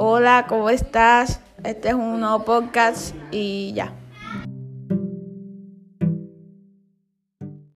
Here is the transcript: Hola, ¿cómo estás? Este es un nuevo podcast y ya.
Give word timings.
Hola, 0.00 0.46
¿cómo 0.48 0.70
estás? 0.70 1.40
Este 1.64 1.88
es 1.88 1.94
un 1.94 2.20
nuevo 2.20 2.44
podcast 2.44 3.16
y 3.32 3.72
ya. 3.72 3.92